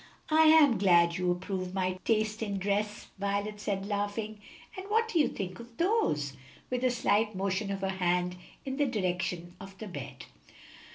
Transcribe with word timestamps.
"I 0.31 0.45
am 0.45 0.79
glad 0.79 1.17
you 1.17 1.29
approve 1.29 1.75
my 1.75 1.99
taste 2.05 2.41
in 2.41 2.57
dress," 2.57 3.05
Violet 3.19 3.59
said, 3.59 3.85
laughing. 3.85 4.41
"And 4.75 4.89
what 4.89 5.07
do 5.07 5.19
you 5.19 5.27
think 5.27 5.59
of 5.59 5.77
those?" 5.77 6.33
with 6.71 6.83
a 6.83 6.89
slight 6.89 7.35
motion 7.35 7.69
of 7.71 7.81
her 7.81 7.89
hand 7.89 8.35
in 8.65 8.77
the 8.77 8.87
direction 8.87 9.55
of 9.61 9.77
the 9.77 9.87
bed. 9.87 10.25